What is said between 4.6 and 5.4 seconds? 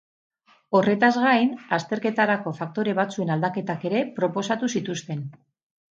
zituzten.